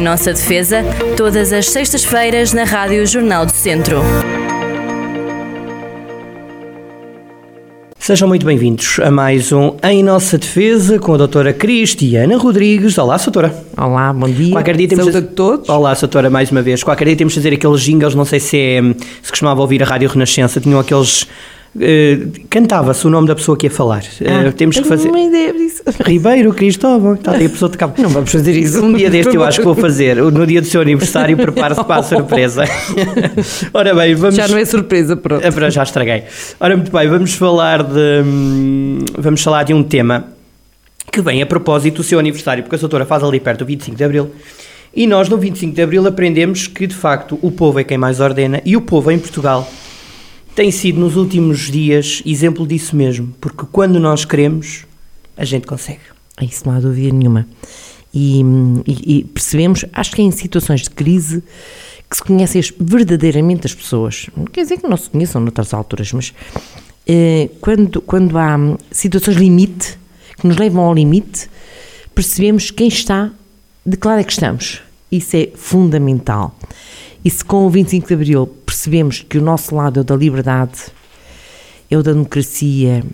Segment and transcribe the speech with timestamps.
[0.00, 0.82] Em nossa defesa,
[1.14, 4.00] todas as sextas-feiras na Rádio Jornal do Centro.
[7.98, 12.96] Sejam muito bem-vindos a mais um Em Nossa Defesa com a doutora Cristiana Rodrigues.
[12.96, 13.54] Olá, doutora.
[13.76, 14.52] Olá, bom dia.
[14.52, 15.68] Qualquer dia temos Saúde a todos.
[15.68, 16.82] Olá, doutora, mais uma vez.
[16.82, 18.80] Qualquer dia temos de fazer aqueles jingles, não sei se é,
[19.20, 21.26] se costumava ouvir a Rádio Renascença, tinham aqueles...
[21.74, 24.02] Uh, Cantava-se o nome da pessoa que ia falar.
[24.26, 25.08] Ah, uh, temos que fazer...
[25.08, 25.82] uma ideia disso.
[26.04, 27.14] Ribeiro Cristóvão.
[27.14, 27.94] Está aí a pessoa de cabo.
[28.02, 28.84] Não vamos fazer isso.
[28.84, 30.16] Um dia deste eu acho que vou fazer.
[30.16, 32.64] No dia do seu aniversário, prepare-se para a surpresa.
[33.72, 34.34] Ora bem, vamos...
[34.34, 35.44] Já não é surpresa, pronto.
[35.46, 36.24] É, já estraguei.
[36.58, 38.22] Ora, muito bem, vamos falar de.
[38.24, 40.28] hum, Vamos falar de um tema
[41.12, 43.96] que vem a propósito do seu aniversário, porque a doutora faz ali perto do 25
[43.96, 44.30] de Abril.
[44.94, 48.18] E nós, no 25 de Abril, aprendemos que, de facto, o povo é quem mais
[48.18, 49.68] ordena e o povo em Portugal
[50.54, 53.34] tem sido, nos últimos dias, exemplo disso mesmo.
[53.40, 54.84] Porque quando nós queremos,
[55.36, 56.00] a gente consegue.
[56.42, 57.46] Isso não há dúvida nenhuma.
[58.12, 58.40] E,
[58.86, 61.42] e- e percebemos, acho que é em situações de crise
[62.08, 64.26] que se conhecem verdadeiramente as pessoas.
[64.36, 66.34] Não quer dizer que não se conheçam noutras alturas, mas
[67.06, 68.56] eh, quando, quando há
[68.90, 69.96] situações limite,
[70.40, 71.48] que nos levam ao limite,
[72.14, 73.30] percebemos quem está,
[73.86, 74.80] de que lado é que estamos.
[75.12, 76.56] Isso é fundamental.
[77.24, 80.16] E se com o 25 de Abril percebemos que o nosso lado é o da
[80.16, 80.78] liberdade,
[81.90, 83.04] é o da democracia,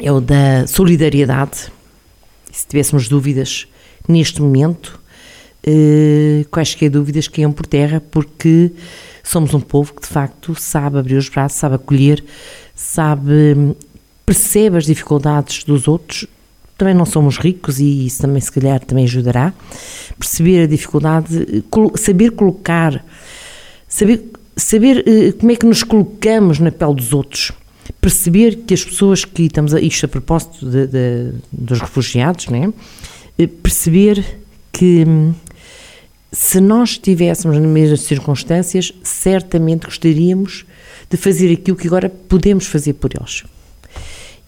[0.00, 1.72] é o da solidariedade,
[2.52, 3.66] se tivéssemos dúvidas
[4.06, 5.00] neste momento,
[5.66, 8.70] eh, quaisquer dúvidas caiam por terra, porque
[9.22, 12.22] somos um povo que de facto sabe abrir os braços, sabe acolher,
[12.74, 13.74] sabe,
[14.26, 16.26] percebe as dificuldades dos outros.
[16.76, 19.52] Também não somos ricos e isso também se calhar também ajudará.
[20.18, 21.64] Perceber a dificuldade,
[21.96, 23.04] saber colocar,
[23.88, 24.24] saber,
[24.56, 27.52] saber eh, como é que nos colocamos na pele dos outros.
[28.00, 32.72] Perceber que as pessoas que estamos a isto a propósito de- de- dos refugiados, né?
[33.62, 34.24] Perceber
[34.72, 35.32] que hum,
[36.32, 40.64] se nós estivéssemos nas mesmas circunstâncias, certamente gostaríamos
[41.08, 43.44] de fazer aquilo que agora podemos fazer por eles.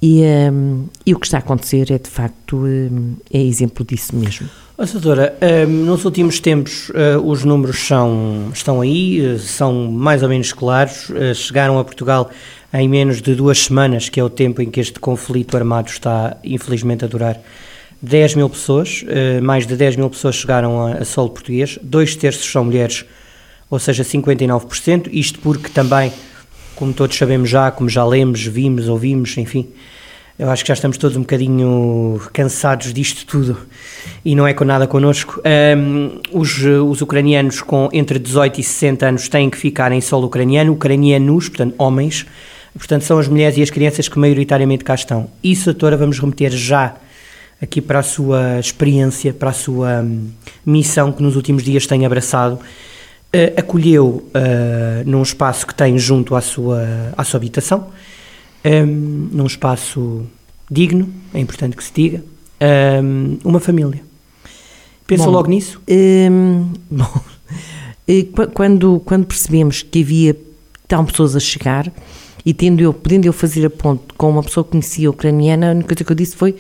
[0.01, 4.15] E, hum, e o que está a acontecer é de facto hum, é exemplo disso
[4.15, 4.49] mesmo.
[4.77, 5.37] Ó, doutora,
[5.67, 11.11] hum, nos últimos tempos eh, os números são, estão aí, são mais ou menos claros,
[11.35, 12.31] chegaram a Portugal
[12.75, 16.37] em menos de duas semanas, que é o tempo em que este conflito armado está
[16.45, 17.41] infelizmente a durar.
[18.03, 19.03] 10 mil pessoas,
[19.43, 23.07] mais de 10 mil pessoas chegaram a solo português, dois terços são mulheres,
[23.71, 26.13] ou seja, 59%, isto porque também,
[26.77, 29.67] como todos sabemos já, como já lemos, vimos, ouvimos, enfim,
[30.39, 33.57] eu acho que já estamos todos um bocadinho cansados disto tudo
[34.23, 35.41] e não é com nada connosco.
[35.43, 40.27] Ahm, os, os ucranianos com entre 18 e 60 anos têm que ficar em solo
[40.27, 42.27] ucraniano, ucranianos, portanto, homens,
[42.77, 45.31] portanto, são as mulheres e as crianças que maioritariamente cá estão.
[45.43, 46.97] Isso, doutora, vamos remeter já
[47.61, 50.29] aqui para a sua experiência, para a sua hum,
[50.67, 52.59] missão que nos últimos dias tem abraçado.
[53.33, 57.89] Eh, acolheu eh, num espaço que tem junto à sua, à sua habitação,
[58.65, 60.25] hum, num espaço
[60.71, 62.23] digno, é importante que se diga,
[63.03, 64.03] hum, uma família.
[65.07, 65.81] Pensou Bom, logo nisso?
[65.89, 67.21] Hum, bom,
[68.07, 70.37] qu- quando, quando percebemos que havia
[70.85, 71.93] estavam pessoas a chegar
[72.45, 75.75] e tendo eu, podendo eu fazer a ponte com uma pessoa que conhecia ucraniana, a
[75.75, 76.55] única coisa que eu disse foi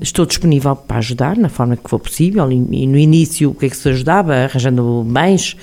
[0.00, 3.70] estou disponível para ajudar na forma que for possível e, no início o que é
[3.70, 4.34] que se ajudava?
[4.34, 5.56] Arranjando bens,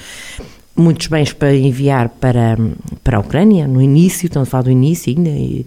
[0.76, 2.58] muitos bens para enviar para,
[3.04, 5.66] para a Ucrânia, no início, estamos a falar do início ainda, e,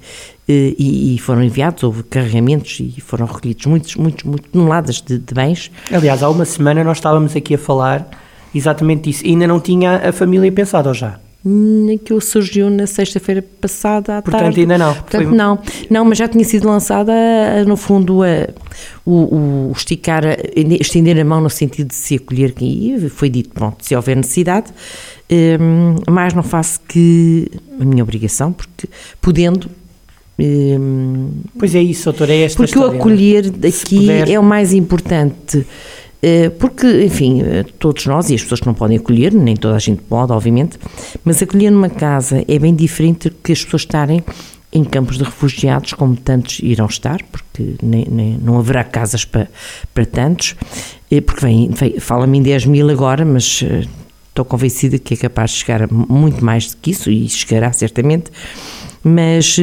[0.48, 5.34] e, e foram enviados, houve carregamentos e foram recolhidos muitos, muitos, muitas toneladas de, de
[5.34, 5.70] bens.
[5.92, 8.08] Aliás, há uma semana nós estávamos aqui a falar
[8.54, 9.24] exatamente disso.
[9.26, 11.18] Ainda não tinha a família pensado, ou já?
[11.46, 14.60] Hum, Aquilo surgiu na sexta-feira passada à Portanto, tarde.
[14.60, 14.92] ainda não.
[14.94, 15.58] Portanto, Foi- não.
[15.88, 18.48] Não, mas já tinha sido lançada, ah, no fundo, a-
[19.06, 20.36] o, o esticar, a-
[20.80, 23.08] estender a mão no sentido de se acolher quem ia.
[23.10, 24.66] Foi dito, pronto, se houver necessidade.
[25.30, 27.48] Hum, mas não faço que
[27.80, 28.88] a minha obrigação, porque
[29.20, 29.70] podendo.
[30.38, 33.00] hum, Pois é isso, doutora, é esta porque o história, não é?
[33.00, 35.66] acolher daqui é o mais importante.
[36.22, 39.76] Eh, Porque, enfim, eh, todos nós e as pessoas que não podem acolher, nem toda
[39.76, 40.78] a gente pode, obviamente,
[41.24, 44.22] mas acolher numa casa é bem diferente que as pessoas estarem
[44.72, 49.48] em campos de refugiados, como tantos irão estar, porque nem, nem- não haverá casas para,
[49.94, 50.54] para tantos,
[51.10, 53.64] eh, porque vem, vem- fala-me em 10 mil agora, mas
[54.28, 57.72] estou convencida que é capaz de chegar a muito mais do que isso, e chegará
[57.72, 58.30] certamente,
[59.02, 59.56] mas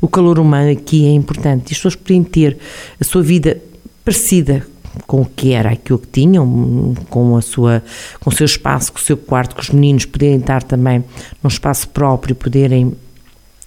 [0.00, 1.70] o calor humano aqui é importante.
[1.70, 2.56] E as pessoas podem ter
[3.00, 3.62] a sua vida
[4.04, 4.66] parecida
[5.06, 7.82] com o que era aquilo que tinham, com, a sua,
[8.20, 11.04] com o seu espaço, com o seu quarto, com os meninos poderem estar também
[11.42, 12.92] num espaço próprio, poderem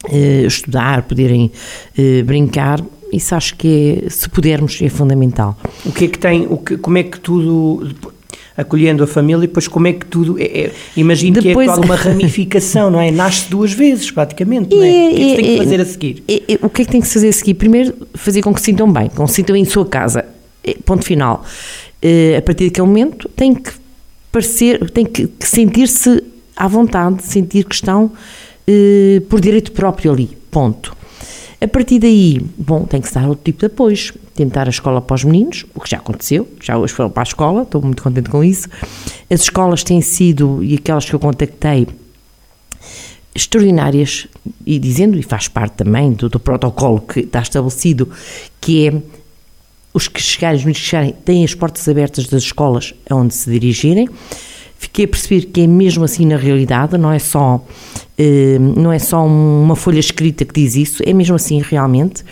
[0.10, 1.52] eh, estudar, poderem
[1.98, 2.84] eh, brincar.
[3.12, 5.58] Isso acho que, é, se pudermos, é fundamental.
[5.86, 7.96] O que é que tem, o que, como é que tudo...
[8.58, 10.38] acolhendo a família, e depois como é que tudo.
[10.40, 13.12] É, é, imagino Depois- que é toda uma ramificação, não é?
[13.12, 15.10] Nasce duas vezes, praticamente, não é?
[15.12, 16.24] O que é que tem que fazer a seguir?
[16.62, 17.54] O que é que tem que fazer a seguir?
[17.54, 20.26] Primeiro, fazer com que se sintam bem, com que se sintam em sua casa.
[20.68, 21.44] E Ponto final.
[22.02, 23.72] Eh, a partir daquele momento, tem que
[24.32, 26.24] parecer, tem que, sentir-se
[26.56, 28.12] à vontade, sentir que estão
[28.68, 30.38] eh, por direito próprio ali.
[30.52, 30.96] Ponto.
[31.60, 34.14] A partir daí, bom, tem que se dar outro tipo de apoios.
[34.36, 37.30] Tentar a escola para os meninos, o que já aconteceu, já hoje foram para a
[37.30, 38.68] escola, estou muito contente com isso.
[39.28, 41.88] As escolas têm sido, e aquelas que eu contactei,
[43.34, 44.28] extraordinárias
[44.64, 48.10] e dizendo, e faz parte também do, do protocolo que está estabelecido,
[48.62, 49.02] que é
[49.98, 53.50] os que chegarem, os meninos que chegarem, têm as portas abertas das escolas aonde se
[53.50, 54.08] dirigirem.
[54.78, 57.66] Fiquei a perceber que é mesmo assim na realidade, não é só,
[58.16, 62.24] eh, não é só uma folha escrita que diz isso, é mesmo assim realmente.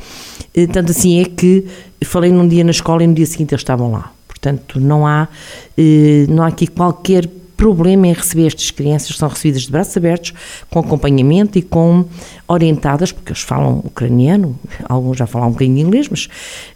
[0.53, 1.65] Eh, Tanto assim é que
[2.03, 4.11] falei num dia na escola e no dia seguinte eles estavam lá.
[4.27, 5.27] Portanto, não há,
[5.75, 10.33] eh, não há aqui qualquer problema em receber estas crianças, são recebidas de braços abertos,
[10.69, 12.05] com acompanhamento e com
[12.47, 14.57] orientadas, porque eles falam ucraniano,
[14.87, 16.27] alguns já falam um bocadinho inglês, mas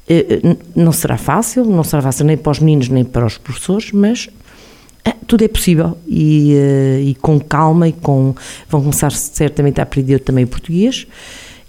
[0.07, 3.37] eh, eh, não será fácil, não será fácil nem para os meninos nem para os
[3.37, 4.29] professores, mas
[5.05, 5.97] ah, tudo é possível.
[6.07, 8.35] E, eh, e com calma e com
[8.67, 11.07] vão começar certamente a aprender também português.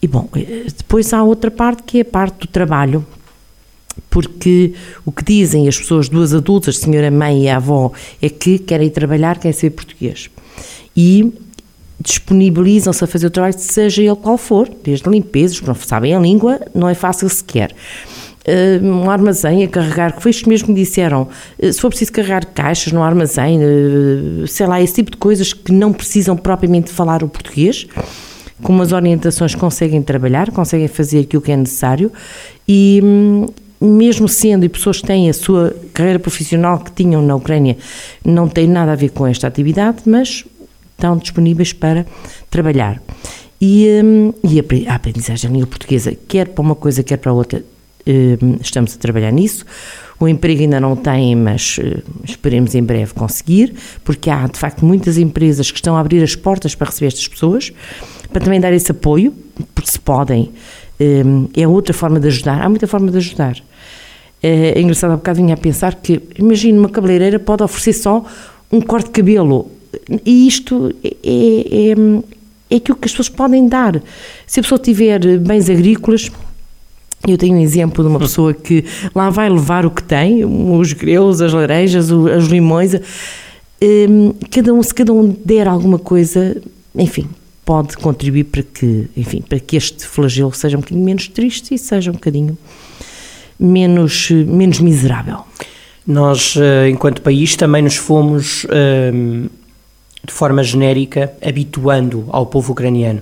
[0.03, 3.07] E bom eh, depois há outra parte que é a parte do trabalho
[4.09, 8.29] porque o que dizem as pessoas, duas adultas, a senhora mãe e a avó, é
[8.29, 10.31] que querem ir trabalhar, querem saber português.
[10.97, 11.33] E
[12.01, 16.19] disponibilizam-se a fazer o trabalho, seja ele qual for, desde limpezas, que não sabem a
[16.19, 17.75] língua, não é fácil sequer.
[18.49, 21.29] Uh, um armazém a carregar, que foi isto mesmo que me disseram,
[21.59, 25.53] uh, se for preciso carregar caixas no armazém, uh, sei lá, esse tipo de coisas
[25.53, 27.87] que não precisam propriamente falar o português,
[28.63, 32.11] com umas orientações conseguem trabalhar, conseguem fazer aquilo que é necessário
[32.69, 33.47] e hum,
[33.81, 37.77] mesmo sendo e pessoas que têm a sua carreira profissional que tinham na Ucrânia
[38.25, 40.45] não tem nada a ver com esta atividade, mas
[40.93, 42.05] estão disponíveis para
[42.51, 43.01] trabalhar.
[43.61, 47.17] E, hum, e a apre- a aprendizagem da língua portuguesa, quer para uma coisa, quer
[47.19, 47.63] para outra,
[48.07, 49.65] hum, estamos a trabalhar nisso.
[50.19, 53.75] O emprego ainda não tem, mas eh, esperemos em breve conseguir,
[54.05, 57.27] porque há de facto muitas empresas que estão a abrir as portas para receber estas
[57.27, 57.73] pessoas,
[58.31, 59.33] para também dar esse apoio,
[59.75, 60.51] porque se podem.
[61.01, 63.57] hum, É outra forma de ajudar, há muita forma de ajudar.
[64.43, 68.25] É é engraçado, há bocado vinha a pensar que, imagina, uma cabeleireira pode oferecer só
[68.73, 69.71] um corte de cabelo.
[70.25, 71.95] E isto é, é,
[72.71, 74.01] é aquilo que as pessoas podem dar.
[74.47, 76.31] Se a pessoa tiver bens agrícolas,
[77.27, 78.85] eu tenho um exemplo de uma pessoa que
[79.15, 82.95] lá vai levar o que tem, os greus, as laranjas, os limões.
[83.83, 86.57] Hum, Cada um, se cada um der alguma coisa,
[86.95, 87.29] enfim,
[87.65, 91.79] pode contribuir para que, enfim, para que este flagelo seja um bocadinho menos triste e
[91.79, 92.57] seja um bocadinho
[93.61, 95.45] menos, menos miserável.
[96.07, 99.47] Nós, eh, enquanto país, também nos fomos, ehm,
[100.25, 103.21] de forma genérica, habituando ao povo ucraniano.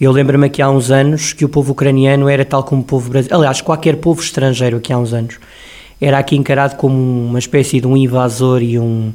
[0.00, 3.10] Eu lembro-me aqui há uns anos que o povo ucraniano era tal como o povo
[3.10, 5.38] brasileiro, aliás, qualquer povo estrangeiro aqui há uns anos,
[6.00, 9.12] era aqui encarado como uma espécie de um invasor e um,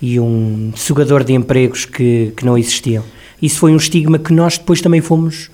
[0.00, 3.04] e um sugador de empregos que, que não existiam.
[3.40, 5.50] Isso foi um estigma que nós depois também fomos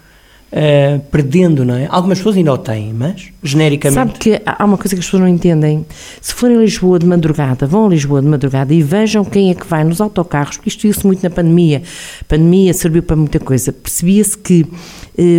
[0.51, 1.87] eh, perdendo, não é?
[1.91, 3.95] Algumas pessoas ainda o têm, mas genericamente.
[3.95, 5.85] Sabe que há uma coisa que as pessoas não entendem.
[6.21, 9.55] Se forem a Lisboa de madrugada, vão a Lisboa de madrugada e vejam quem é
[9.55, 11.83] que vai nos autocarros, porque isto viu-se muito na pandemia.
[12.23, 13.73] A pandemia serviu para muita coisa.
[13.73, 14.67] Percebia-se que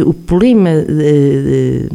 [0.06, 1.90] o problema eh, eh,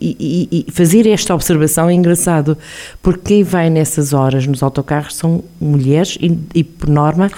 [0.00, 2.56] e, fazer esta observação é engraçado,
[3.02, 7.28] porque quem vai nessas horas nos autocarros são mulheres e, e por norma,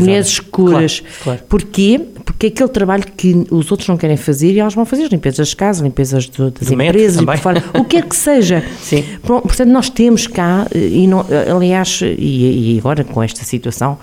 [0.00, 1.00] mulheres escuras.
[1.00, 1.40] Claro, claro.
[1.48, 2.00] Porquê?
[2.24, 5.38] Porque é aquele trabalho que os outros não querem fazer e elas vão fazer, limpezas
[5.38, 8.64] das casas, limpezas do- das Do empresas fora, o que quer que seja.
[8.82, 9.04] Sim.
[9.22, 13.98] Portanto, nós temos cá, eh, e não, eh, aliás, e, e agora com esta situação,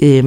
[0.00, 0.22] eh,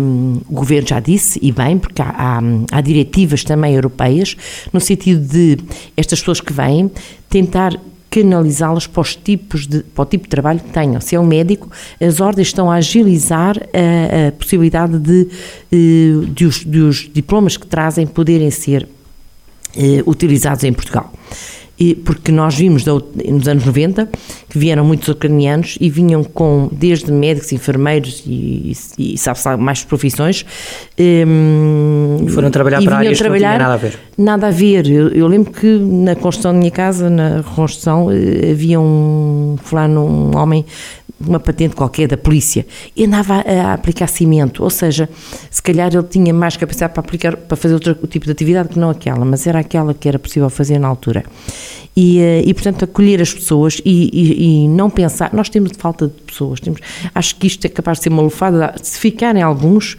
[0.48, 2.40] o Governo já disse, e bem, porque há, há,
[2.72, 4.36] há diretivas também europeias,
[4.72, 5.58] no sentido de
[5.98, 6.92] estas pessoas que vêm
[7.30, 7.80] tentar
[8.14, 11.02] canalizá-las para, os tipos de, para o tipo de trabalho que tenham.
[11.02, 15.28] Se é um médico, as ordens estão a agilizar a, a possibilidade de,
[15.72, 18.88] eh, de, os, de os diplomas que trazem poderem ser
[19.76, 21.12] eh, utilizados em Portugal.
[21.84, 24.08] E, porque nós vimos da- nos anos 90
[24.50, 29.58] que vieram muitos ucranianos e vinham com desde médicos, enfermeiros e, e, e sabe-se lá
[29.58, 30.46] mais profissões.
[30.98, 34.00] ehm, E foram trabalhar para áreas que não tinham nada a ver.
[34.18, 34.88] Nada a ver.
[34.90, 40.06] Eu, eu lembro que na construção da minha casa, na reconstrução, eh, havia um fulano,
[40.06, 40.66] um homem
[41.20, 42.66] uma patente qualquer da polícia
[42.96, 45.10] e andava a, a, aplicar cimento, ou seja,
[45.50, 48.80] se calhar ele tinha mais capacidade para aplicar, para fazer outro tipo de atividade que
[48.80, 51.24] não aquela, mas era aquela que era possível fazer na altura.
[51.96, 56.08] E, eh, e portanto, acolher as pessoas e, e, e, não pensar, nós temos falta
[56.08, 56.80] de pessoas, temos,
[57.14, 59.96] acho que isto é capaz de ser uma lufada, se ficarem alguns,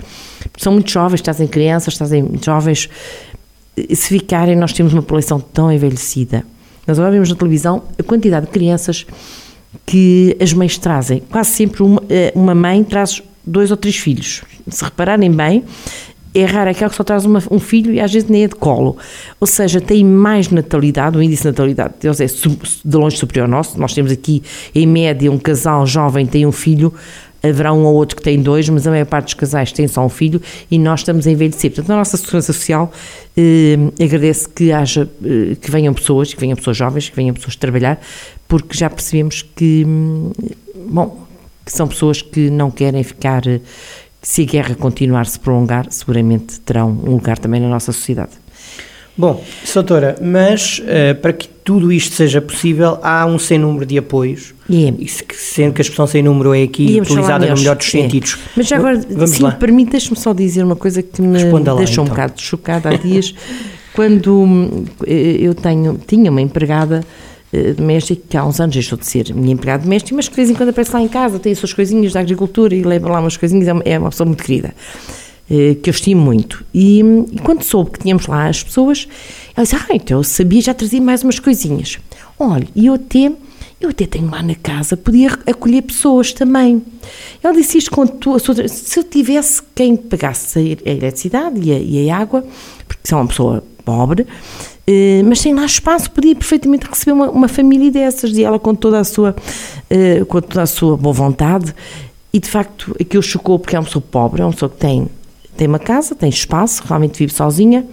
[0.58, 2.88] são muito jovens, trazem crianças, trazem jovens,
[3.76, 6.44] se ficarem, nós temos uma população tão envelhecida.
[6.86, 9.06] Nós agora vemos na televisão a quantidade de crianças
[9.84, 11.22] que as mães trazem.
[11.30, 14.42] Quase sempre uma, eh, uma mãe traz dois ou três filhos.
[14.68, 15.64] Se repararem bem,
[16.34, 18.56] é raro aquela que só traz uma, um filho e às vezes nem é de
[18.56, 18.96] colo.
[19.38, 23.50] Ou seja, tem mais natalidade, o índice de natalidade deles é de longe superior ao
[23.50, 23.78] nosso.
[23.78, 24.42] Nós temos aqui,
[24.74, 26.92] em média, um casal jovem tem um filho,
[27.40, 30.04] haverá um ou outro que tem dois, mas a maior parte dos casais tem só
[30.04, 30.40] um filho
[30.70, 31.70] e nós estamos a envelhecer.
[31.70, 32.90] Portanto, a nossa segurança social
[33.36, 37.54] eh, agradece que haja, eh, que venham pessoas, que venham pessoas jovens, que venham pessoas
[37.54, 38.00] trabalhar,
[38.62, 40.30] porque já percebemos que, hum,
[40.86, 41.26] bom,
[41.64, 43.42] que são pessoas que não querem ficar,
[44.22, 48.32] se a guerra continuar a se prolongar, seguramente terão um lugar também na nossa sociedade.
[49.16, 53.96] Bom, Soutora, mas uh, para que tudo isto seja possível, há um sem número de
[53.96, 57.86] apoios, e, e sendo que a expressão sem número é aqui utilizada no melhor dos
[57.86, 57.90] é.
[57.90, 58.38] sentidos.
[58.56, 59.52] Mas já agora, Vamos se lá.
[59.52, 62.04] permite, deixe-me só dizer uma coisa que me deixou lá, um então.
[62.04, 63.34] bocado chocada há dias,
[63.94, 67.33] quando hum, eu tenho, tinha uma empregada eh,
[67.76, 70.50] doméstica que há uns anos deixou de ser minha empregada doméstica, mas que de vez
[70.50, 73.20] em quando aparece lá em casa, tem as suas coisinhas da agricultura e leva lá
[73.20, 74.74] umas coisinhas, é uma é pessoa muito querida.
[75.50, 76.64] Eh, que eu estimo muito.
[76.72, 79.06] E, e, quando soube que tínhamos lá as pessoas,
[79.54, 81.98] ela disse: Ah, então eu sabia, já trazia mais umas coisinhas.
[82.38, 83.30] Olha, e eu até,
[83.78, 86.82] eu até tenho lá na casa, podia acolher pessoas também.
[87.42, 88.68] Ela disse isto com a sua.
[88.68, 92.42] Se eu tivesse quem pagasse a eletricidade e a, e a água,
[92.88, 94.26] porque sou uma pessoa pobre, eh,
[95.26, 99.00] mas sem lá espaço, podia perfeitamente receber uma, uma, família dessas, e ela com toda
[99.00, 99.34] a sua,
[99.88, 101.74] eh, com toda a sua boa vontade,
[102.32, 105.08] e de facto aquilo chocou porque é uma pessoa pobre, é uma pessoa que tem
[105.56, 107.86] tem uma casa, tem espaço, realmente vive sozinha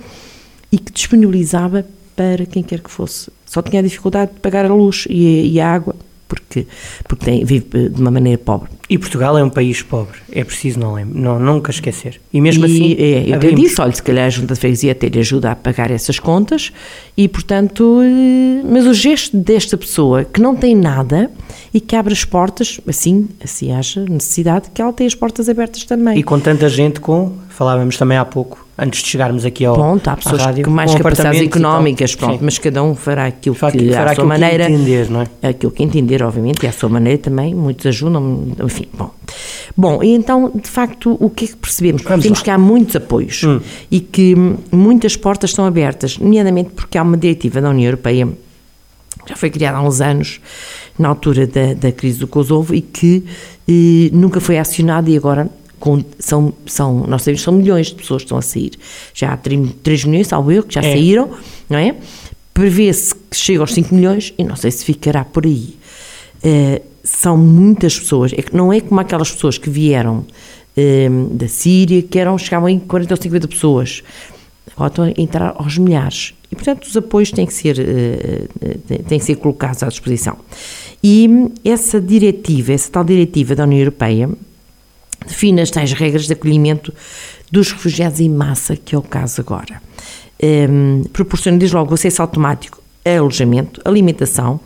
[0.71, 3.31] e que disponibilizava para quem quer que fosse.
[3.45, 5.95] Só tinha a dificuldade de pagar a luz e, e a água,
[6.31, 6.65] porque,
[7.05, 8.69] porque tem, vive de uma maneira pobre.
[8.89, 12.21] E Portugal é um país pobre, é preciso não, não nunca esquecer.
[12.31, 12.95] E mesmo e, assim.
[12.97, 15.91] É, eu até disse, olha, se calhar a Junta de Freguesia lhe ajuda a pagar
[15.91, 16.71] essas contas,
[17.17, 17.99] e portanto.
[18.01, 21.29] Eh, mas o gesto desta pessoa que não tem nada
[21.73, 25.83] e que abre as portas, assim, assim haja necessidade, que ela tenha as portas abertas
[25.83, 26.17] também.
[26.17, 30.07] E com tanta gente com, falávamos também há pouco, antes de chegarmos aqui ao Pronto,
[30.07, 34.11] há pessoas rádio, com mais capacidades económicas, pronto, mas cada um fará aquilo que, fará
[34.11, 34.65] à sua maneira.
[34.65, 35.49] Que entender, não é?
[35.49, 39.11] Aquilo que entender, obviamente, e à sua maneira também, muitos ajudam, enfim, bom.
[39.77, 42.03] Bom, e então, de facto, o que é que percebemos?
[42.03, 42.17] Lá.
[42.17, 43.61] que há muitos apoios hum.
[43.91, 44.35] e que
[44.71, 48.27] muitas portas estão abertas, nomeadamente porque há uma diretiva da União Europeia,
[49.27, 50.41] já foi criada há uns anos,
[50.97, 53.23] na altura da, da crise do Kosovo, e que
[53.67, 55.47] eh, nunca foi acionada e agora
[55.81, 58.71] com, são, são, nós sabemos que são milhões de pessoas que estão a sair.
[59.13, 60.93] Já há 3 milhões, salvo eu, que já é.
[60.93, 61.31] saíram,
[61.67, 61.95] não é?
[62.53, 65.75] Prevê-se que chega aos 5 milhões e não sei se ficará por aí.
[66.43, 71.47] Uh, são muitas pessoas, é que não é como aquelas pessoas que vieram uh, da
[71.47, 74.03] Síria, que eram, chegavam em 40 ou 50 pessoas,
[74.75, 76.35] agora estão a entrar aos milhares.
[76.51, 80.37] E, portanto, os apoios têm que ser, uh, têm que ser colocados à disposição.
[81.03, 81.27] E
[81.65, 84.29] essa diretiva, essa tal diretiva da União Europeia,
[85.25, 86.93] define as tais regras de acolhimento
[87.51, 89.81] dos refugiados em massa, que é o caso agora.
[90.43, 94.59] Um, proporciona, diz logo, acesso automático a alojamento, alimentação,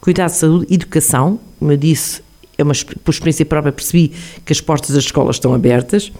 [0.00, 2.22] cuidado de saúde, educação, como eu disse,
[2.58, 4.12] é uma, por experiência própria percebi
[4.44, 6.12] que as portas das escolas estão abertas,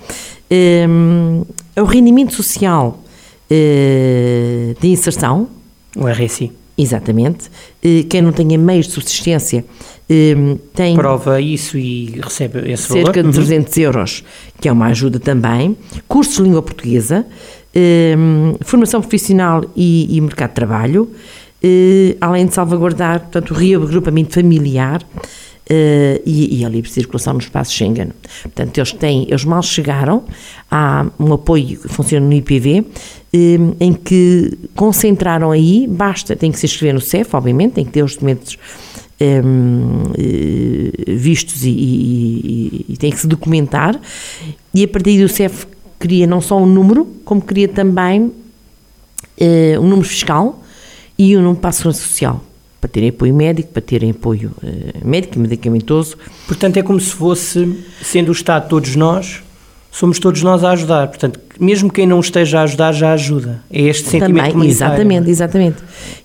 [0.89, 1.45] um,
[1.77, 3.03] o rendimento social
[3.51, 5.49] uh, de inserção,
[5.97, 6.53] o RSI,
[6.83, 9.65] exatamente, uh, quem não tenha meios de subsistência
[10.11, 13.31] um, tem prova isso e recebe esse cerca valor.
[13.31, 13.83] de 300 uhum.
[13.83, 14.25] euros,
[14.61, 17.25] que é uma ajuda também, cursos de língua portuguesa,
[18.19, 21.11] um, formação profissional e, e, mercado de trabalho,
[22.21, 25.01] além de salvaguardar portanto, o reagrupamento familiar
[25.71, 28.11] e, e, a livre circulação no espaço Schengen.
[28.43, 30.25] Portanto, eles têm, eles mal chegaram,
[30.71, 32.85] há um apoio que funciona no IPV,
[33.35, 37.93] um, em que concentraram aí, basta, tem que se inscrever no CEF, obviamente, tem que
[37.93, 38.59] ter os documentos
[39.21, 43.99] um, eh, vistos e, e, e, tem que se documentar,
[44.75, 45.67] e a partir do CEF
[45.99, 50.61] cria não só um número, como cria também uh, um número fiscal
[51.17, 52.43] e um número para a segurança social
[52.83, 56.17] para terem apoio médico, para terem apoio uh, médico e medicamentoso.
[56.49, 59.41] Portanto, é como se fosse, sendo o Estado todos nós,
[59.93, 61.07] somos todos nós a ajudar.
[61.07, 63.63] Portanto, mesmo quem não esteja a ajudar, já ajuda.
[63.71, 64.95] É este sentimento Também, comunitário.
[64.95, 65.77] Exatamente, exatamente.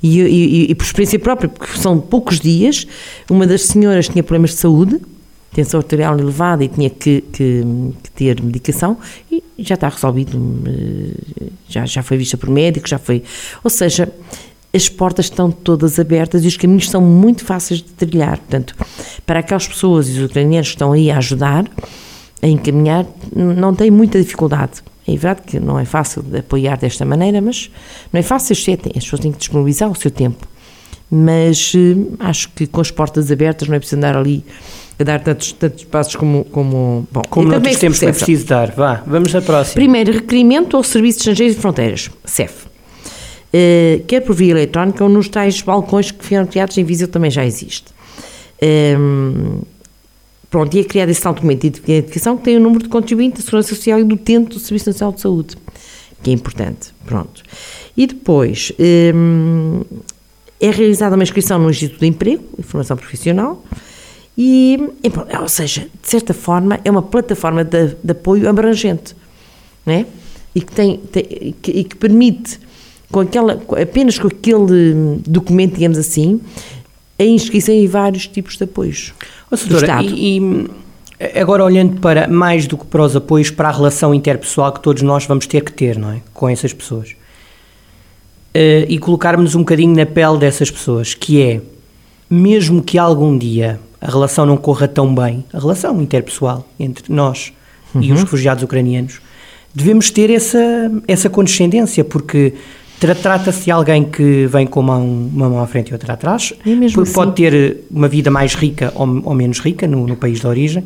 [0.02, 2.88] E, e, e, por experiência própria, porque são poucos dias,
[3.30, 5.00] uma das senhoras tinha problemas de saúde,
[5.54, 7.64] tensão arterial elevada e tinha que, que,
[8.04, 8.98] que, ter medicação
[9.32, 13.24] e já está resolvido, eh, já, já foi vista por médico, já foi.
[13.64, 14.12] Ou seja,
[14.74, 18.38] as portas estão todas abertas e os caminhos são muito fáceis de trilhar.
[18.38, 18.75] Portanto,
[19.25, 21.65] para aquelas pessoas e os ucranianos que estão aí a ajudar,
[22.41, 24.83] a encaminhar, não tem muita dificuldade.
[25.07, 27.71] É verdade que não é fácil de apoiar desta maneira, mas
[28.12, 28.59] não é fácil, as
[29.03, 30.45] pessoas têm que disponibilizar o seu tempo.
[31.09, 34.43] Mas eh, acho que com as portas abertas não é preciso andar ali
[35.00, 36.43] a dar tantos, tantos passos como.
[36.43, 38.71] Como, bom, como noutros é tempos foi preciso dar.
[38.71, 39.75] Vá, vamos à próxima.
[39.75, 42.66] Primeiro, requerimento ao Serviço de Estrangeiros e Fronteiras, CEF.
[43.48, 46.36] Uh, quer por via eletrónica ou nos tais balcões que
[46.77, 47.86] em Viseu também já existe.
[48.62, 49.62] Um, ehm,
[50.50, 53.42] pronto, e é criado esse documento de identificação que tem o número de contribuinte da
[53.44, 55.56] Segurança Social e do utente do Serviço Nacional de Saúde,
[56.22, 56.94] que é importante.
[57.06, 57.42] Pronto.
[57.96, 59.82] E depois, um, ehm,
[60.60, 63.63] é realizada uma inscrição no Instituto de Emprego e Formação Profissional
[64.38, 64.77] e,
[65.42, 69.16] ou seja, de certa forma, é uma plataforma de, de apoio abrangente,
[69.84, 70.06] não é?
[70.54, 72.60] E que, tem, tem que, e que permite,
[73.12, 76.42] com aquela, apenas com aquele documento, digamos assim,
[77.18, 79.14] a inscrição em vários tipos de apoios.
[79.50, 80.70] Oh, senhora, e, e,
[81.40, 85.02] agora olhando para mais do que para os apoios, para a relação interpessoal que todos
[85.02, 86.22] nós vamos ter que ter, não é?
[86.34, 87.12] Com essas pessoas.
[88.56, 91.62] Uh, e colocarmos um bocadinho na pele dessas pessoas, que é,
[92.30, 97.54] mesmo que algum dia a relação não corra tão bem, a relação interpessoal entre nós
[97.94, 98.02] uhum.
[98.02, 98.24] e os uhum.
[98.26, 99.20] refugiados ucranianos,
[99.74, 102.54] devemos ter essa, essa condescendência, porque
[103.00, 106.51] trata-se de alguém que vem com uma mão, uma mão à frente e outra atrás,
[106.51, 107.13] porque assim.
[107.13, 110.84] pode ter uma vida mais rica ou, ou menos rica no, no, país de origem.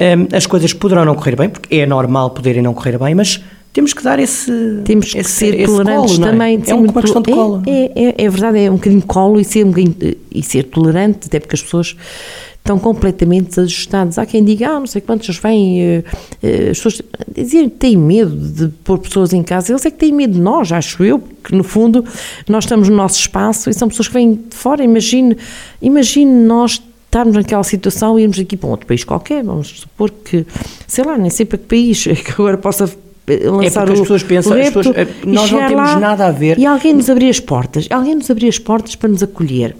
[0.00, 3.40] Um, as coisas poderão não correr bem, porque é normal poderem não correr bem, mas
[3.72, 4.50] temos que dar esse
[4.84, 6.30] temos que esse, ser esse tolerantes colo, é?
[6.30, 9.44] também é, uma questão de colo é, é, é, verdade é um bocadinho colo e
[9.44, 9.72] ser um
[10.30, 11.96] e ser tolerante até porque as pessoas
[12.64, 16.04] estão completamente desajustadas há quem diga ah não sei quantos vêm eh,
[16.42, 17.02] eh, as pessoas
[17.36, 20.72] dizem têm medo de pôr pessoas em casa eles é que têm medo de nós
[20.72, 22.02] acho eu porque no fundo
[22.48, 25.36] nós estamos no nosso espaço e são pessoas que vêm de fora imagine
[25.82, 26.82] imagine nós
[27.14, 30.44] estarmos naquela situação e irmos aqui para um outro país qualquer, vamos supor que,
[30.86, 32.90] sei lá, nem sei para que país, que agora possa
[33.44, 36.58] lançar é as pessoas pensam, as pessoas, eh, nós não temos lá, nada a ver.
[36.58, 39.76] E alguém nos abrir as portas, alguém nos abrir as portas para nos acolher.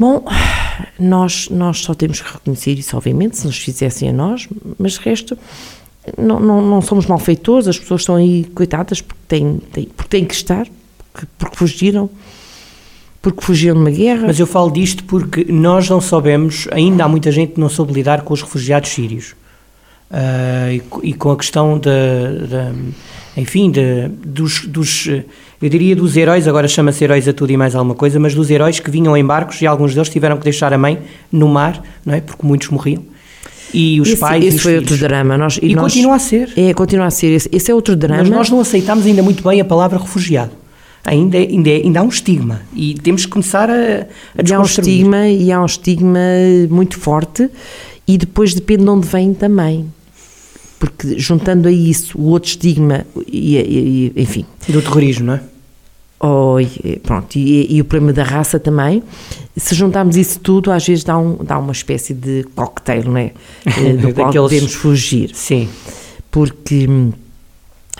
[0.00, 0.24] Bom,
[0.98, 5.36] nós, nós só temos que reconhecer isso, obviamente, se nos fizessem a nós, mas resto,
[6.16, 10.24] não, não, não somos malfeitores, as pessoas estão aí coitadas porque têm, têm, porque têm
[10.24, 10.66] que estar,
[11.12, 12.08] porque, porque fugiram,
[13.20, 14.28] porque fugiram de uma guerra.
[14.28, 17.92] Mas eu falo disto porque nós não soubemos, ainda há muita gente que não soube
[17.92, 19.34] lidar com os refugiados sírios.
[20.10, 21.88] Uh, e, e, com a questão de
[23.36, 25.08] enfim, de, dos, dos,
[25.62, 28.50] eu diria dos heróis, agora chama-se heróis a tudo e mais alguma coisa, mas dos
[28.50, 30.98] heróis que vinham em barcos e alguns deles tiveram que deixar a mãe
[31.30, 32.20] no mar, não é?
[32.20, 33.02] Porque muitos morriam.
[33.72, 34.44] E os esse, pais.
[34.44, 34.90] Esse foi filhos.
[34.90, 35.38] outro drama.
[35.38, 36.52] Nós, e, e nós, continua a ser.
[36.56, 37.28] É, continua a ser.
[37.28, 38.22] Esse, esse, é outro drama.
[38.22, 40.52] Mas nós não aceitamos ainda muito bem a palavra refugiado.
[41.04, 44.60] Ainda, é, ainda, é, ainda há um estigma e temos que começar a, a há
[44.60, 46.18] um estigma E há um estigma
[46.68, 47.48] muito forte
[48.06, 49.86] e depois depende de onde vem também
[50.78, 55.34] porque juntando a isso o outro estigma e, e, e enfim e do terrorismo não
[55.34, 55.40] é
[56.20, 56.56] oh,
[57.02, 59.02] pronto e, e, o problema da raça também.
[59.56, 63.32] Se juntarmos isso tudo às vezes dá, um, dá uma espécie de cocktail não é?
[63.66, 64.50] Eh, do qual Daqueles...
[64.50, 65.30] podemos fugir.
[65.34, 65.68] Sim.
[66.30, 66.86] Porque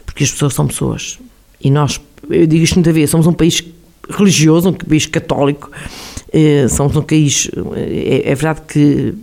[0.04, 1.18] porque as pessoas são pessoas.
[1.60, 3.64] E nós eu digo isto muitas vezes somos um país
[4.08, 5.70] religioso um país católico.
[6.32, 9.14] Eh, somos um país, eh, é, é, verdade que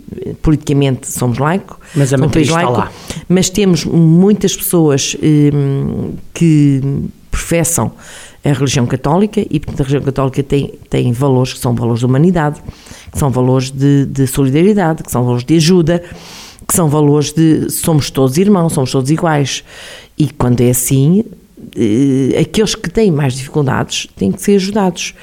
[0.42, 2.92] politicamente somos laico, mas a um está laico, lá.
[3.26, 5.16] Mas temos muitas pessoas
[6.34, 6.82] que
[7.30, 7.92] professam
[8.50, 12.06] a religião católica e, portanto, a religião católica tem, tem valores que são valores de
[12.06, 12.60] humanidade,
[13.10, 16.02] que são valores de, de solidariedade, que são valores de ajuda,
[16.66, 19.64] que são valores de somos todos irmãos, somos todos iguais.
[20.16, 21.24] E quando é assim,
[22.38, 25.14] aqueles que têm mais dificuldades têm que ser ajudados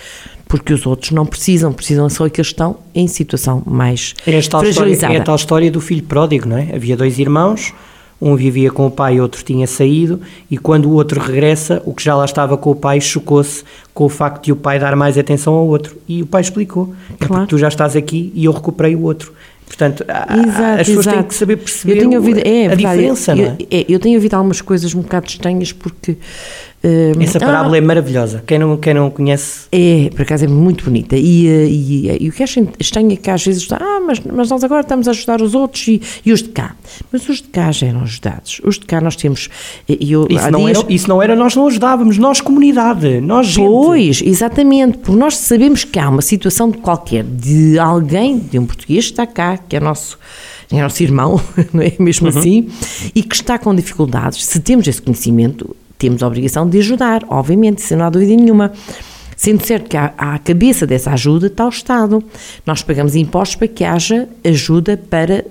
[0.48, 4.70] porque os outros não precisam, precisam só que estão em situação mais é fragilizada.
[4.70, 6.76] História, é a tal história do filho pródigo, não é?
[6.76, 7.74] Havia dois irmãos,
[8.22, 12.04] um vivia com o pai, outro tinha saído, e quando o outro regressa, o que
[12.04, 15.18] já lá estava com o pai chocou-se com o facto de o pai dar mais
[15.18, 15.98] atenção ao outro.
[16.08, 19.34] E o pai explicou: é porque tu já estás aqui e eu recuperei o outro.
[19.66, 21.18] Portanto, exato, as pessoas exato.
[21.18, 23.32] têm que saber perceber ouvido, é, a verdade, diferença.
[23.32, 23.58] Eu, não é?
[23.72, 23.86] é?
[23.90, 26.18] eu tenho ouvido algumas coisas um bocado estranhas porque
[26.86, 28.44] Uh, Essa parábola ah, é maravilhosa.
[28.46, 29.68] Quem não, quem não conhece.
[29.72, 31.16] É, por acaso é muito bonita.
[31.18, 34.00] E, eh, e, e, e o que acho estranho é que às vezes está, ah,
[34.06, 36.76] mas, mas nós agora estamos a ajudar os outros e, e os de cá.
[37.12, 38.62] Mas os de cá já eram ajudados.
[38.64, 39.50] Os de cá nós temos.
[39.90, 43.66] Eu, isso, não dias, era, isso não era nós não ajudávamos, nós comunidade, nós gente.
[43.66, 49.06] Pois, exatamente, porque nós sabemos que há uma situação qualquer de alguém, de um português
[49.06, 50.20] que está cá, que é nosso
[50.72, 51.40] é nosso irmão,
[51.74, 52.38] não é mesmo uhum.
[52.38, 52.70] assim,
[53.14, 57.82] e que está com dificuldades, se temos esse conhecimento, temos a obrigação de ajudar, obviamente,
[57.82, 58.72] sem não há dúvida nenhuma.
[59.36, 62.24] Sendo certo que à, à, cabeça dessa ajuda está o Estado.
[62.66, 65.46] Nós pagamos impostos para que haja ajuda para,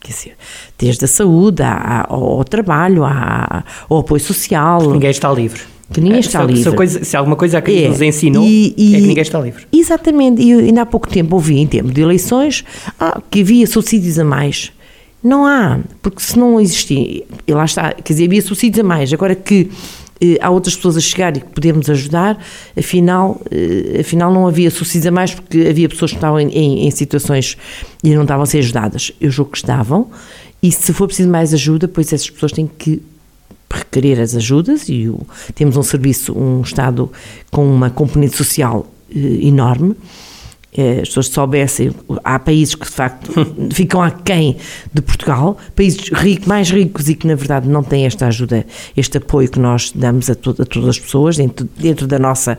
[0.00, 0.36] quer dizer,
[0.76, 4.90] desde a saúde ao, ao trabalho, ao apoio social.
[4.90, 5.60] Ninguém está livre.
[5.92, 6.70] Que ninguém está se, livre.
[6.70, 7.88] Se, coisa, se alguma coisa que é.
[7.88, 9.66] nos ensinou, e, e, é que ninguém está livre.
[9.72, 10.42] Exatamente.
[10.42, 12.64] E ainda há pouco tempo ouvi, em termos de eleições,
[13.00, 14.70] ah, que havia subsídios a mais.
[15.22, 19.12] Não há, porque se não existir, e lá está, quer dizer, havia subsídios a mais,
[19.12, 19.68] agora que
[20.20, 22.38] eh, há outras pessoas a chegar e que podemos ajudar,
[22.76, 26.86] afinal, eh, afinal não havia subsídios a mais porque havia pessoas que estavam em, em,
[26.86, 27.56] em, situações
[28.02, 29.12] e não estavam a ser ajudadas.
[29.20, 30.08] Eu julgo que estavam,
[30.62, 33.02] e se for preciso mais ajuda, pois essas pessoas têm que
[33.70, 35.20] requerer as ajudas e o,
[35.54, 37.10] temos um serviço, um Estado
[37.50, 39.96] com uma componente social eh, enorme
[40.76, 41.90] as pessoas soubessem,
[42.22, 43.32] há países que de facto
[43.72, 44.56] ficam aquém
[44.92, 49.18] de Portugal, países ricos, mais ricos e que na verdade não têm esta ajuda, este
[49.18, 52.58] apoio que nós damos a, to a todas as pessoas dentro, dentro da nossa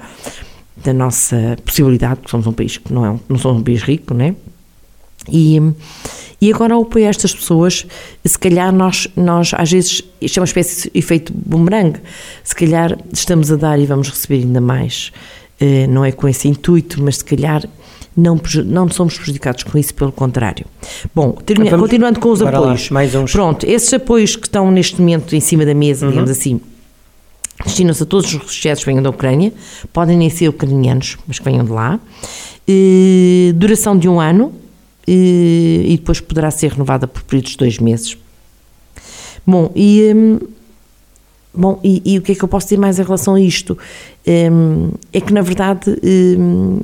[0.84, 3.82] da nossa possibilidade, porque somos um país que não, é um, não somos um país
[3.82, 4.36] rico, não é?
[5.28, 5.60] E,
[6.41, 7.86] e agora ao apoiar estas pessoas,
[8.24, 12.00] se calhar nós, nós às vezes, isto é uma espécie de efeito bumerangue,
[12.43, 15.12] se calhar estamos a dar e vamos receber ainda mais,
[15.60, 17.67] eh, não é com esse intuito, mas se calhar
[18.20, 20.66] não, não somos prejudicados com isso, pelo contrário.
[21.14, 22.90] Bom, termina, Vamos, continuando com os apoios.
[22.90, 23.32] Lá, mais uns.
[23.32, 26.12] Pronto, esses apoios que estão neste momento em cima da mesa, uhum.
[26.12, 26.62] digamos assim,
[27.66, 29.54] destinam-se a todos os refugiados que venham da Ucrânia,
[29.92, 32.00] podem nem ser ucranianos, mas que venham de lá.
[32.68, 34.54] E, duração de um ano
[35.08, 38.18] e, e, depois poderá ser renovada por períodos de dois meses.
[39.46, 40.14] Bom, e.
[40.16, 40.40] Hum,
[41.54, 43.78] bom, e, e, o que é que eu posso dizer mais em relação a isto?
[44.28, 45.98] Um, é que, na verdade,
[46.38, 46.80] um,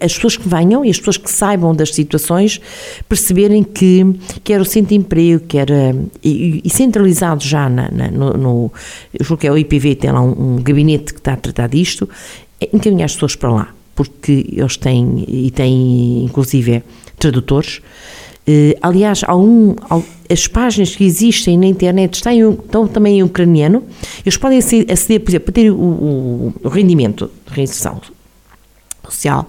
[0.00, 2.60] as pessoas que venham e as pessoas que saibam das situações
[3.08, 4.04] perceberem que
[4.42, 5.68] quer o centro de emprego, quer
[6.22, 8.72] e, e centralizado já na, na, no, no,
[9.18, 11.68] eu julgo que é o IPV, tem lá um, um, gabinete que está a tratar
[11.68, 12.08] disto,
[12.60, 16.82] é encaminhar as pessoas para lá, porque eles têm, e têm inclusive
[17.18, 17.80] tradutores,
[18.44, 19.76] Uh, aliás, há um,
[20.28, 23.84] as páginas que existem na internet estão, estão também em ucraniano.
[24.26, 28.00] Eles podem aceder, por exemplo, para ter o, o rendimento de reinserção
[29.10, 29.48] social,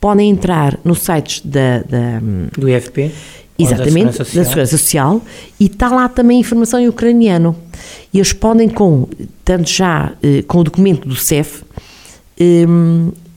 [0.00, 2.20] podem entrar nos sites da, da
[2.56, 3.12] do IFP.
[3.58, 5.22] Exatamente, da Segurança, da Segurança Social,
[5.60, 7.54] e está lá também informação em ucraniano.
[8.12, 9.06] E eles podem, com,
[9.44, 11.62] tanto já eh, com o documento do CEF,
[12.40, 12.66] eh,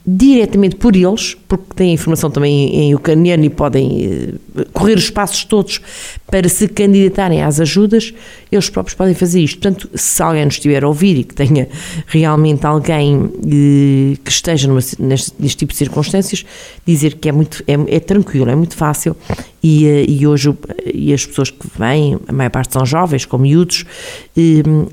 [0.07, 5.43] diretamente por eles, porque têm informação também em ucraniano e podem eh, correr os passos
[5.43, 5.81] todos
[6.29, 8.13] para se candidatarem às ajudas,
[8.51, 9.59] eles próprios podem fazer isto.
[9.59, 11.67] Portanto, se alguém nos estiver a ouvir e que tenha
[12.07, 16.43] realmente alguém eh, que esteja numa, neste, neste, tipo de circunstâncias,
[16.85, 19.15] dizer que é muito é, é tranquilo, é muito fácil
[19.61, 20.53] e, eh, e hoje
[20.93, 23.85] e as pessoas que vêm, a maior parte são jovens, com miúdos,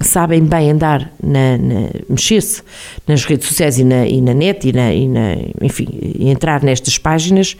[0.01, 2.63] sabem bem andar, na, na mexer-se
[3.07, 5.87] nas redes sociais e na, e na net e na, e na enfim,
[6.21, 7.57] entrar nestas páginas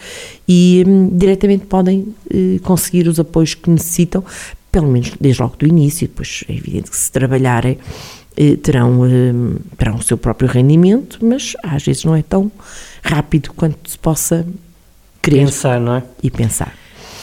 [0.49, 4.25] e hum, diretamente podem eh, conseguir os apoios que necessitam,
[4.71, 7.79] pelo menos desde logo do início, depois é evidente que se trabalharem
[8.37, 9.33] eh, terão, eh,
[9.77, 12.51] terão o seu próprio rendimento, mas às vezes não é tão
[13.03, 14.47] rápido quanto se possa
[15.21, 16.03] querer pensar, não é?
[16.23, 16.75] E pensar.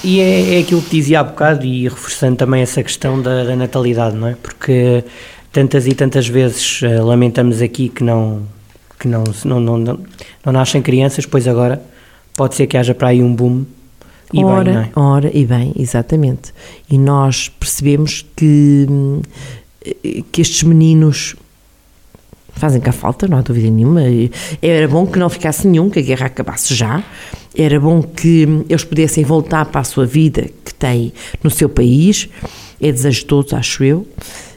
[0.04, 3.56] E é, é aquilo que dizia há bocado, e reforçando também essa questão da, da
[3.56, 4.36] natalidade, não é?
[4.42, 5.04] Porque
[5.52, 8.44] tantas e tantas vezes uh, lamentamos aqui que não
[9.00, 10.00] que não, não, não, não,
[10.46, 11.82] não nascem crianças, pois agora
[12.36, 13.64] pode ser que haja para aí um boom
[14.34, 14.92] e ora, bem, é?
[14.96, 16.54] Ora, e bem, exatamente.
[16.90, 18.88] E nós percebemos que,
[20.32, 21.36] que estes meninos
[22.60, 24.02] fazem cá falta, não há dúvida nenhuma.
[24.62, 27.04] Era bom que não ficasse nenhum, que a guerra acabasse já.
[27.56, 32.30] Era bom que eles pudessem voltar para a sua vida que têm no seu país.
[32.80, 34.08] É desejo de todos, acho eu.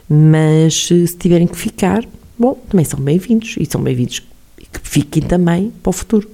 [0.07, 2.03] Mas se tiverem que ficar,
[2.37, 3.55] bom, também são bem-vindos.
[3.57, 6.29] E são bem-vindos que fiquem também para o futuro.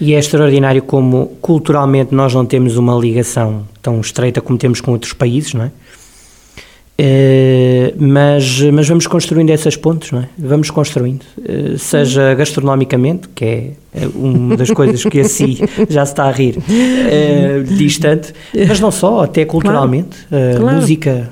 [0.00, 4.92] E é extraordinário como culturalmente nós não temos uma ligação tão estreita como temos com
[4.92, 5.70] outros países, não é?
[6.98, 10.28] Uh, mas, mas vamos construindo essas pontes, não é?
[10.38, 13.72] Vamos construindo, uh, seja gastronomicamente, que é
[14.14, 15.58] uma das coisas que assim
[15.90, 18.32] já se está a rir, uh, distante,
[18.66, 20.56] mas não só, até culturalmente, claro.
[20.58, 20.76] Claro.
[20.76, 21.28] música,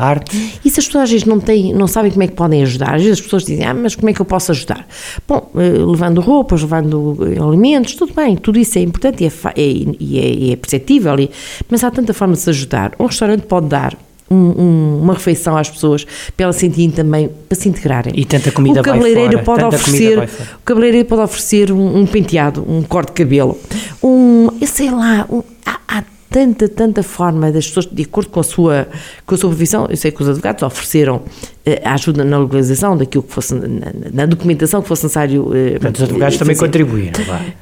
[0.00, 0.36] arte.
[0.64, 2.96] E se as pessoas às vezes não, têm, não sabem como é que podem ajudar,
[2.96, 4.84] às vezes as pessoas dizem, ah, mas como é que eu posso ajudar?
[5.28, 10.52] Bom, levando roupas, levando alimentos, tudo bem, tudo isso é importante e é, é, é,
[10.52, 11.30] é perceptível, e,
[11.70, 12.92] mas há tanta forma de se ajudar.
[12.98, 13.96] Um restaurante pode dar
[14.30, 16.04] um, um, uma refeição às pessoas
[16.36, 18.12] para elas sentirem também, para se integrarem.
[18.16, 22.82] E tanta comida o cabeleireiro pode oferecer O cabeleireiro pode oferecer um, um, penteado, um
[22.82, 23.58] corte de cabelo,
[24.02, 26.04] um, eu sei lá, um, há, há
[26.34, 28.88] tanta, tanta forma das pessoas, de acordo com a sua,
[29.24, 31.22] com a sua profissão, eu sei que os advogados ofereceram
[31.64, 35.48] eh, ajuda na legalização daquilo que fosse, na, na documentação que fosse necessário.
[35.54, 37.12] Eh, Portanto, os advogados também contribuíram,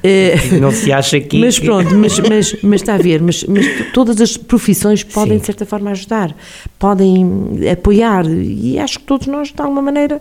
[0.03, 1.39] eh, não se acha que...
[1.39, 5.41] Mas pronto, mas, mas, mas está a ver, mas, mas todas as profissões podem, Sim.
[5.41, 6.35] de certa forma, ajudar,
[6.79, 10.19] podem apoiar, e acho que todos nós, de alguma maneira,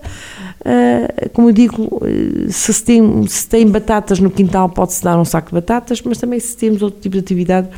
[1.32, 2.02] como eu digo,
[2.50, 6.18] se se tem, se tem batatas no quintal, pode-se dar um saco de batatas, mas
[6.18, 7.68] também se temos outro tipo de atividade,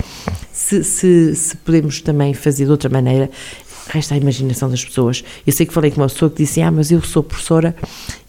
[0.55, 3.29] se, se, se podemos também fazer de outra maneira,
[3.89, 5.25] resta a imaginação das pessoas.
[5.45, 7.75] Eu sei que falei com uma pessoa que disse: Ah, mas eu sou professora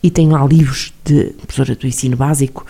[0.01, 2.65] e tenho lá livros de professora do ensino básico,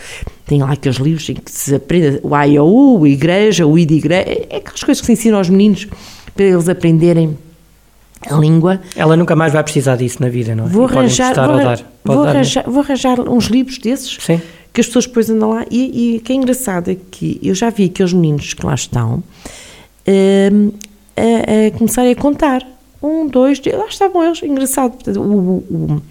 [0.46, 3.66] tenho lá aqueles livros em que se aprende o A e o U, o igreja,
[3.66, 5.88] o I de igreja, é aquelas coisas que se ensinam aos meninos
[6.36, 7.38] para eles aprenderem
[8.30, 8.82] a língua.
[8.94, 10.68] Ela nunca mais vai precisar disso na vida, não é?
[10.68, 14.42] Vou arranjar, vou, vou, dar, arranjar, vou arranjar uns livros desses Sim.
[14.76, 15.66] Que as pessoas depois andam lá.
[15.72, 19.24] E, o que é engraçado é que eu já vi aqueles meninos que lá estão.
[20.06, 20.72] Um,
[21.16, 22.62] a, a começarem a contar
[23.02, 24.96] um, dois, lá estavam eles, engraçado.
[25.18, 26.02] O, o,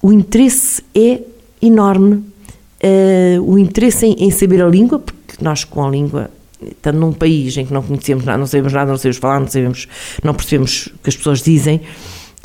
[0.00, 1.20] o interesse é
[1.60, 6.30] enorme, uh, o interesse em, em, saber a língua, porque nós com a língua,
[6.62, 9.48] estando num país em que não conhecemos nada, não sabemos nada, não sabemos falar, não
[9.48, 9.86] sabemos,
[10.24, 11.82] não percebemos o que as pessoas dizem,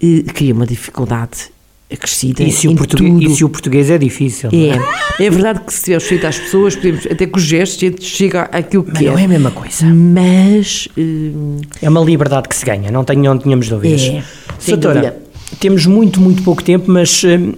[0.04, 1.52] uh, cria uma dificuldade
[1.92, 4.50] acrescida e se, o português, e se o português é difícil.
[4.52, 5.26] É, é?
[5.26, 8.04] é verdade que se tivermos feito às pessoas, podemos, até com os gestos, a gente
[8.04, 9.06] chega àquilo que Mas é.
[9.06, 9.86] Não é a mesma coisa.
[9.86, 10.88] Mas...
[10.98, 14.02] Hum, é uma liberdade que se ganha, não, tenho, não tínhamos dúvidas.
[14.02, 14.24] É,
[14.68, 15.18] Doutora,
[15.60, 17.54] temos muito, muito pouco tempo, mas hum,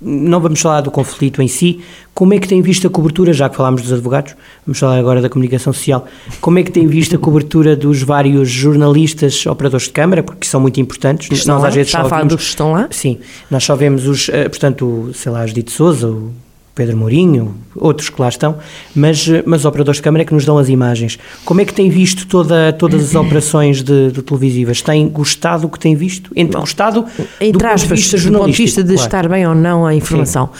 [0.00, 1.80] não vamos falar do conflito em si.
[2.12, 5.20] Como é que tem visto a cobertura, já que falámos dos advogados, vamos falar agora
[5.20, 6.06] da comunicação social,
[6.40, 10.60] como é que tem visto a cobertura dos vários jornalistas, operadores de câmara, porque são
[10.60, 11.30] muito importantes.
[11.30, 11.68] Estão nós lá?
[11.68, 12.88] às vezes Está a falar dos que estão lá?
[12.90, 13.18] Sim,
[13.50, 16.32] nós só vemos os, eh, portanto, sei lá, Judite Souza, o
[16.74, 18.58] Pedro Mourinho, outros que lá estão,
[18.94, 21.18] mas, mas operadores de câmara é que nos dão as imagens.
[21.44, 24.82] Como é que tem visto toda, todas as operações de, de televisivas?
[24.82, 26.32] Tem gostado do que tem visto?
[26.34, 27.06] Entre, gostado
[27.40, 29.06] Entre do aspas, ponto de vista, do ponto de, vista de claro.
[29.06, 30.50] estar bem ou não a informação.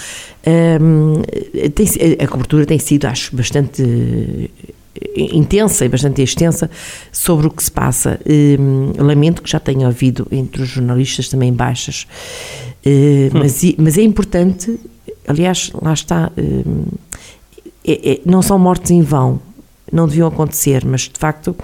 [0.46, 1.22] Um,
[1.74, 1.87] tem,
[2.22, 3.83] a cobertura tem sido, acho, bastante
[5.16, 6.70] intensa e bastante extensa
[7.11, 8.20] sobre o que se passa.
[8.24, 12.07] Um, lamento que já tenha havido entre os jornalistas também baixas,
[12.87, 13.31] uh, hum.
[13.33, 14.79] mas, mas é importante
[15.27, 16.85] aliás, lá está, hum,
[17.87, 19.41] é, é, não são mortes em vão,
[19.93, 21.57] não deviam acontecer, mas de facto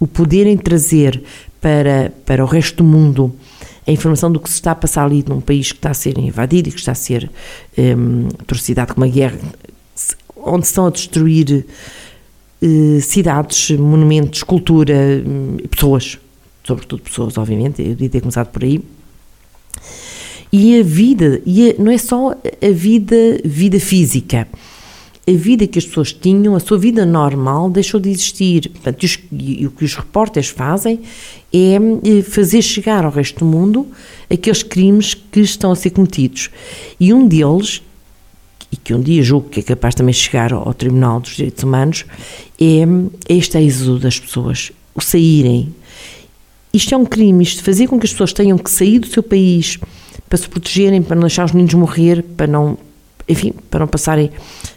[0.00, 1.22] o poderem trazer
[1.60, 3.34] para, para o resto do mundo
[3.86, 6.18] a informação do que se está a passar ali num país que está a ser
[6.18, 7.30] invadido e que está a ser
[8.40, 9.38] atrocidade com uma guerra,
[10.36, 11.66] onde estão a destruir
[12.62, 16.18] uh, cidades, monumentos, cultura, um, pessoas,
[16.64, 18.82] sobretudo pessoas, obviamente, eu devia ter começado por aí,
[20.52, 24.48] e a vida, e a, não é só a vida, vida física,
[25.28, 28.70] a vida que as pessoas tinham, a sua vida normal deixou de existir.
[28.70, 31.00] Portanto, os, e o que os repórteres fazem
[31.52, 33.88] é, é fazer chegar ao resto do mundo
[34.30, 36.48] aqueles crimes que estão a ser cometidos.
[37.00, 37.82] E um deles,
[38.70, 41.64] e que um dia julgo que é capaz também de chegar ao, Tribunal dos Direitos
[41.64, 42.04] Humanos,
[42.60, 42.84] é
[43.28, 45.74] este êxodo das pessoas, o saírem.
[46.72, 49.24] Isto é um crime, isto fazer com que as pessoas tenham que sair do seu
[49.24, 49.78] país,
[50.28, 52.76] para se protegerem, para não deixar os meninos morrer, para não,
[53.28, 54.30] enfim, para não passarem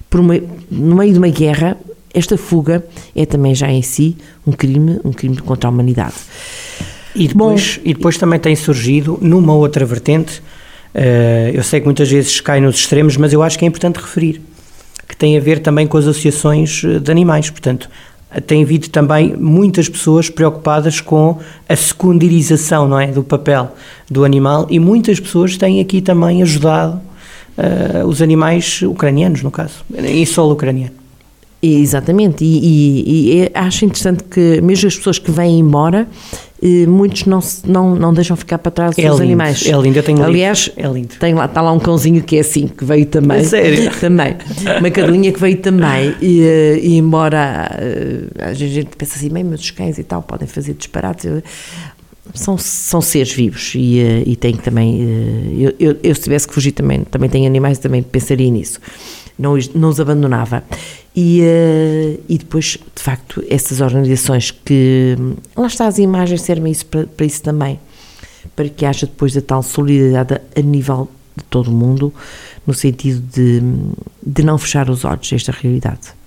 [0.09, 0.35] por uma,
[0.69, 1.77] no meio de uma guerra,
[2.13, 2.83] esta fuga
[3.15, 6.15] é também já em si um crime, um crime contra a humanidade.
[7.15, 10.39] E depois, Bom, e depois também tem surgido numa outra vertente,
[10.95, 13.97] uh, eu sei que muitas vezes cai nos extremos, mas eu acho que é importante
[13.97, 14.41] referir,
[15.07, 17.89] que tem a ver também com as associações eh, de animais, portanto,
[18.45, 23.71] tem havido também muitas pessoas preocupadas com a secundarização não é, do papel
[24.09, 27.01] do animal e muitas pessoas têm aqui também ajudado
[27.57, 30.99] uh, os animais ucranianos, no caso, em solo ucraniano.
[31.61, 36.07] Exatamente, e, e, e, acho interessante que mesmo as pessoas que vêm embora,
[36.87, 39.65] muitos não, não, não deixam ficar para trás é os lindo, animais.
[39.65, 41.15] É lindo, eu tenho Aliás, é lindo.
[41.19, 43.39] Tem lá, está lá um cãozinho que é assim, que veio também.
[43.39, 43.91] É sério?
[43.99, 44.35] também.
[44.79, 49.43] Uma cadelinha que veio também, e, eh, e embora eh, a gente pensa assim, bem,
[49.43, 51.25] mas os cães e tal podem fazer disparates,
[52.33, 55.01] são, são seres vivos e, uh, e tem que também.
[55.57, 58.79] Eu, eu, eu, se tivesse que fugir também, também tenho animais, também pensaria nisso.
[59.39, 60.63] Não, não os abandonava.
[61.15, 65.15] E, uh, e depois, de facto, essas organizações que.
[65.55, 67.79] Lá está, as imagens servem isso para, para isso também.
[68.55, 72.13] Para que haja depois a tal solidariedade a nível de todo o mundo,
[72.67, 73.61] no sentido de,
[74.21, 76.18] de não fechar os olhos a esta realidade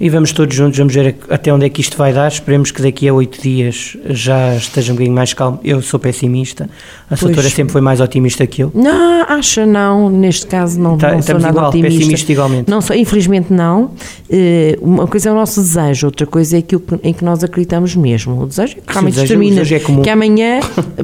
[0.00, 2.28] e vamos todos juntos, vamos ver até onde é que isto vai dar.
[2.28, 5.60] Esperemos que daqui a oito dias já esteja um bocadinho mais calmo.
[5.62, 6.70] Eu sou pessimista,
[7.10, 8.72] a doutora sempre foi mais otimista que eu.
[8.74, 11.98] Não, acha não, neste caso não, tá, não sou nada igual, otimista.
[11.98, 12.70] pessimista igualmente.
[12.70, 13.90] Não sou, infelizmente não.
[14.30, 17.94] Eh, uma coisa é o nosso desejo, outra coisa é aquilo em que nós acreditamos
[17.94, 18.42] mesmo.
[18.42, 20.60] O desejo é que realmente Sim, determina é que amanhã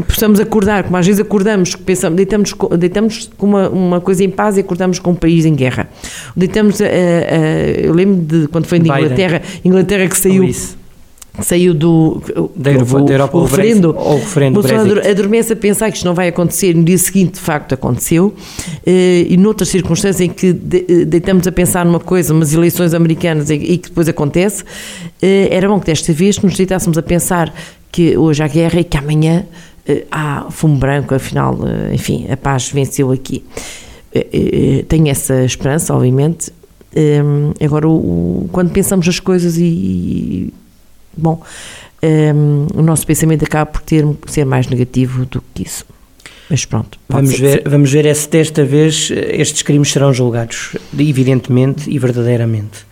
[0.09, 4.57] possamos acordar, como às vezes acordamos, pensamos, deitamos, deitamos com uma, uma coisa em paz
[4.57, 5.87] e acordamos com um país em guerra.
[6.35, 6.89] Deitamos, a, a,
[7.79, 10.44] eu lembro de quando foi de Inglaterra, Inglaterra que saiu
[11.42, 12.22] saiu do
[12.55, 15.09] da Europa, da Europa o, referendo, o referendo Brexit.
[15.09, 16.75] adormece a pensar que isto não vai acontecer.
[16.75, 18.35] No dia seguinte de facto aconteceu.
[18.87, 23.51] Eh, e noutras circunstâncias em que eh, deitamos a pensar numa coisa umas eleições americanas
[23.51, 24.64] e que depois acontece
[25.20, 27.53] eh, era bom que desta vez nos deitássemos a pensar
[27.92, 29.44] que hoje há guerra e que amanhã
[30.11, 31.14] há fumo branco.
[31.14, 31.59] Afinal
[31.92, 33.44] enfim a paz venceu aqui.
[34.88, 36.51] Tenho essa esperança obviamente
[36.97, 40.55] um, agora, o, quando pensamos as coisas e, e
[41.17, 41.43] bom,
[42.03, 45.85] um, o nosso pensamento acaba por ter, ser mais negativo do que isso.
[46.49, 46.99] Mas pronto.
[47.09, 52.87] Vamos ver, vamos ver é se desta vez estes crimes serão julgados, evidentemente e verdadeiramente.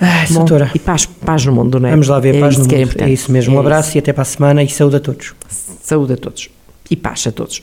[0.00, 0.70] Ah, Bom, doutora.
[0.74, 1.92] E paz, paz no mundo, não é?
[1.92, 3.00] Vamos lá ver, é paz no é mundo.
[3.00, 3.54] É, é, isso mesmo.
[3.54, 3.98] É um abraço isso.
[3.98, 5.34] e até para a semana e saúde a todos.
[5.48, 6.48] Saúde a todos.
[6.90, 7.62] E paz a todos.